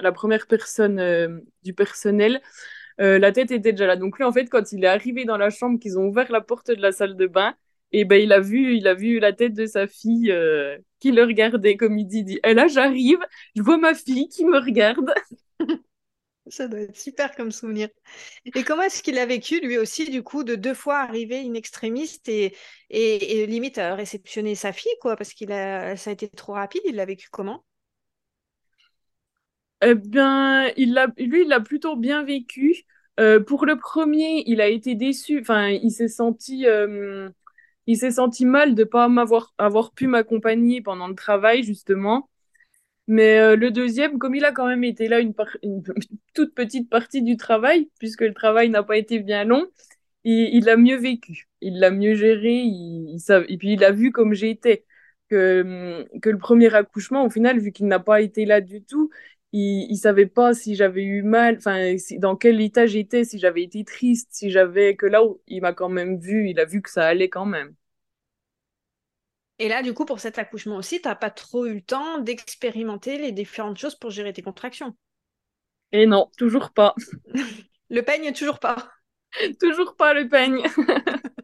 [0.00, 2.40] la première personne du personnel,
[3.00, 3.96] euh, la tête était déjà là.
[3.96, 6.40] Donc lui, en fait, quand il est arrivé dans la chambre, qu'ils ont ouvert la
[6.40, 7.54] porte de la salle de bain,
[7.92, 11.12] et ben il a vu, il a vu la tête de sa fille euh, qui
[11.12, 12.40] le regardait, comme il dit, dit.
[12.44, 13.18] Et là, j'arrive,
[13.56, 15.10] je vois ma fille qui me regarde.
[16.50, 17.88] Ça doit être super comme souvenir.
[18.44, 21.54] Et comment est-ce qu'il a vécu, lui aussi, du coup, de deux fois arriver in
[21.54, 22.54] extrémiste et,
[22.90, 26.82] et, limite à réceptionner sa fille, quoi, parce qu'il a, ça a été trop rapide.
[26.86, 27.64] Il l'a vécu comment?
[29.82, 32.84] Eh bien, il lui, il l'a plutôt bien vécu.
[33.20, 35.40] Euh, pour le premier, il a été déçu.
[35.40, 37.28] Enfin, il s'est senti, euh,
[37.86, 42.28] il s'est senti mal de pas m'avoir avoir pu m'accompagner pendant le travail justement.
[43.08, 45.34] Mais euh, le deuxième, comme il a quand même été là une,
[46.34, 49.66] toute petite partie du travail, puisque le travail n'a pas été bien long,
[50.24, 53.18] il, l'a mieux vécu, il l'a mieux géré, il,
[53.48, 54.84] et puis il a vu comme j'étais.
[55.30, 59.10] Que, que le premier accouchement, au final, vu qu'il n'a pas été là du tout,
[59.52, 63.62] il, il savait pas si j'avais eu mal, enfin, dans quel état j'étais, si j'avais
[63.62, 66.90] été triste, si j'avais que là il m'a quand même vu, il a vu que
[66.90, 67.74] ça allait quand même.
[69.58, 72.18] Et là, du coup, pour cet accouchement aussi, tu n'as pas trop eu le temps
[72.18, 74.96] d'expérimenter les différentes choses pour gérer tes contractions.
[75.92, 76.94] Et non, toujours pas.
[77.90, 78.90] le peigne, toujours pas.
[79.60, 80.62] toujours pas le peigne.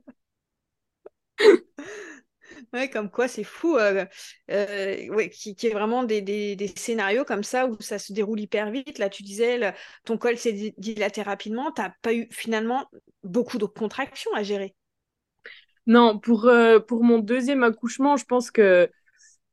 [2.72, 4.04] Ouais, comme quoi c'est fou, euh,
[4.50, 8.12] euh, ouais, qui, qui est vraiment des, des, des, scénarios comme ça où ça se
[8.12, 8.98] déroule hyper vite.
[8.98, 9.72] Là, tu disais,
[10.04, 12.88] ton col s'est dilaté rapidement, tu n'as pas eu finalement
[13.22, 14.74] beaucoup de contractions à gérer.
[15.86, 18.90] Non, pour, euh, pour mon deuxième accouchement, je pense que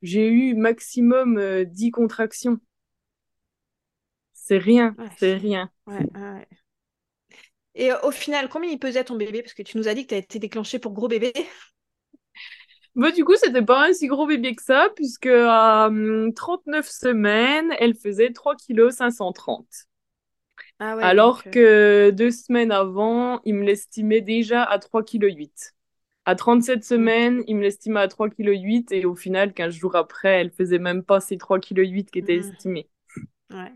[0.01, 2.59] j'ai eu maximum 10 contractions.
[4.33, 5.69] C'est rien, c'est rien.
[5.87, 6.05] Ouais,
[7.75, 9.41] Et au final, combien il pesait ton bébé?
[9.43, 11.33] Parce que tu nous as dit que tu as été déclenché pour gros bébé.
[12.95, 15.89] Bah, du coup, c'était pas un si gros bébé que ça, puisque à
[16.35, 19.65] 39 hum, semaines, elle faisait 3 kg 530.
[20.79, 25.33] Ah ouais, Alors euh, que deux semaines avant, il me l'estimait déjà à 3 kg
[25.33, 25.73] 8.
[26.25, 26.81] À 37 mm.
[26.83, 30.51] semaines, il me l'estimait à 3 kg 8 et au final, 15 jours après, elle
[30.51, 32.51] faisait même pas ces 3 kg 8 qui étaient mm.
[32.51, 32.89] estimés.
[33.49, 33.73] Ouais.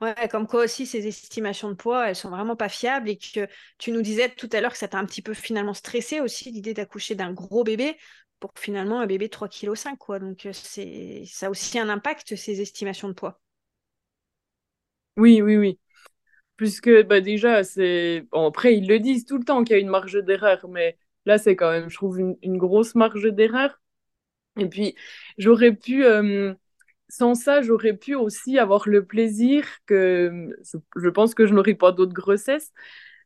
[0.00, 3.48] ouais, comme quoi aussi ces estimations de poids, elles sont vraiment pas fiables et que
[3.76, 6.52] tu nous disais tout à l'heure que ça t'a un petit peu finalement stressé aussi
[6.52, 7.96] l'idée d'accoucher d'un gros bébé
[8.38, 9.98] pour finalement un bébé de 3,5 kg.
[9.98, 10.18] Quoi.
[10.20, 13.40] Donc, euh, c'est, ça a aussi un impact, ces estimations de poids.
[15.16, 15.78] Oui, oui, oui.
[16.56, 18.26] Puisque bah, déjà, c'est.
[18.32, 20.96] après, ils le disent tout le temps qu'il y a une marge d'erreur, mais
[21.26, 23.80] là, c'est quand même, je trouve, une, grosse marge d'erreur.
[24.58, 24.94] Et puis,
[25.38, 26.04] j'aurais pu.
[26.04, 26.54] Euh,
[27.08, 31.74] sans ça, j'aurais pu aussi avoir le plaisir que je, je pense que je n'aurais
[31.74, 32.72] pas d'autres grossesses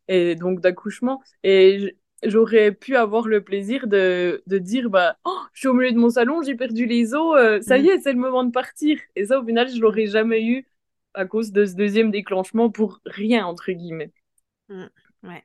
[0.09, 1.23] et donc d'accouchement.
[1.45, 5.93] Et j'aurais pu avoir le plaisir de, de dire bah oh, je suis au milieu
[5.93, 7.91] de mon salon j'ai perdu les os euh, ça y mm.
[7.91, 10.67] est c'est le moment de partir et ça au final je l'aurais jamais eu
[11.15, 14.13] à cause de ce deuxième déclenchement pour rien entre guillemets
[14.69, 14.87] mm.
[15.25, 15.45] ouais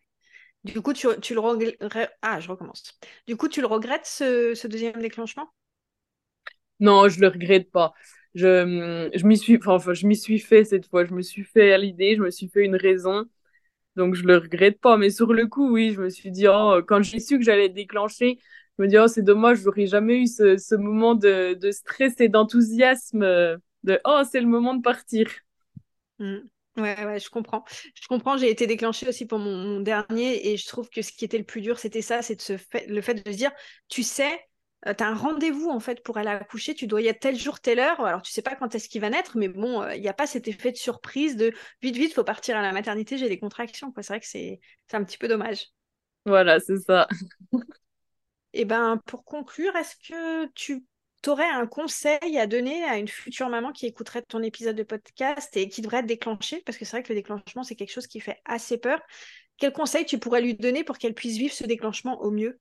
[0.65, 2.11] Du coup, tu, le regrettes.
[2.23, 2.97] Ah, je recommence.
[3.27, 5.47] Du coup, tu le regrettes, ce, deuxième déclenchement?
[6.79, 7.93] Non, je le regrette pas.
[8.33, 11.05] Je, je m'y suis, enfin, je m'y suis fait cette fois.
[11.05, 13.25] Je me suis fait à l'idée, je me suis fait une raison.
[13.95, 14.97] Donc, je le regrette pas.
[14.97, 17.69] Mais sur le coup, oui, je me suis dit, oh, quand j'ai su que j'allais
[17.69, 18.39] déclencher,
[18.77, 22.27] je me dis, oh, c'est dommage, j'aurais jamais eu ce, moment de, de stress et
[22.27, 25.29] d'enthousiasme de, oh, c'est le moment de partir.
[26.17, 26.37] Mmh.
[26.77, 27.63] Ouais, ouais, je comprends.
[27.93, 31.23] Je comprends, j'ai été déclenchée aussi pour mon, dernier et je trouve que ce qui
[31.23, 32.37] était le plus dur, c'était ça, c'est
[32.87, 33.51] le fait de se dire,
[33.87, 34.41] tu sais,
[34.87, 37.37] euh, tu as un rendez-vous en fait pour aller accoucher, tu dois y être tel
[37.37, 38.01] jour, telle heure.
[38.01, 40.13] Alors tu sais pas quand est-ce qu'il va naître, mais bon, euh, il n'y a
[40.13, 43.39] pas cet effet de surprise de vite, vite, faut partir à la maternité, j'ai des
[43.39, 43.93] contractions.
[43.95, 44.59] C'est vrai que c'est
[44.91, 45.67] un petit peu dommage.
[46.25, 47.07] Voilà, c'est ça.
[48.53, 50.85] et eh ben pour conclure, est-ce que tu
[51.25, 54.83] tu aurais un conseil à donner à une future maman qui écouterait ton épisode de
[54.83, 57.91] podcast et qui devrait être déclenché Parce que c'est vrai que le déclenchement, c'est quelque
[57.91, 59.01] chose qui fait assez peur.
[59.57, 62.59] Quel conseil tu pourrais lui donner pour qu'elle puisse vivre ce déclenchement au mieux?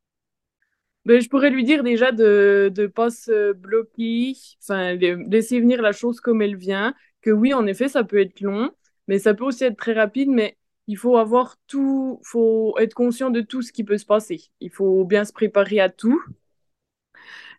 [1.04, 5.92] Ben, je pourrais lui dire déjà de ne pas se bloquer, enfin, laisser venir la
[5.92, 8.70] chose comme elle vient, que oui, en effet, ça peut être long,
[9.08, 10.56] mais ça peut aussi être très rapide, mais
[10.86, 14.40] il faut avoir tout, faut être conscient de tout ce qui peut se passer.
[14.60, 16.18] Il faut bien se préparer à tout.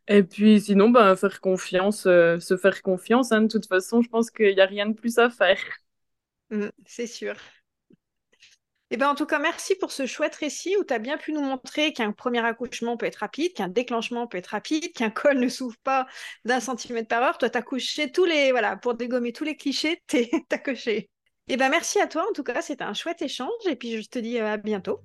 [0.07, 3.31] Et puis sinon, ben, faire confiance, euh, se faire confiance.
[3.31, 3.43] Hein.
[3.43, 5.59] De toute façon, je pense qu'il n'y a rien de plus à faire.
[6.51, 7.35] Mmh, c'est sûr.
[8.91, 11.17] Et eh ben, en tout cas, merci pour ce chouette récit où tu as bien
[11.17, 15.09] pu nous montrer qu'un premier accouchement peut être rapide, qu'un déclenchement peut être rapide, qu'un
[15.09, 16.05] col ne s'ouvre pas
[16.45, 17.39] d'un centimètre par heure.
[17.39, 18.51] Toi, tu as couché tous les.
[18.51, 21.09] Voilà, pour dégommer tous les clichés, tu as coché.
[21.47, 22.25] Eh ben, merci à toi.
[22.29, 23.49] En tout cas, c'était un chouette échange.
[23.67, 24.99] Et puis, je te dis euh, à bientôt.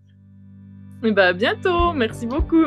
[1.03, 1.95] Et eh ben, à bientôt.
[1.95, 2.67] Merci beaucoup.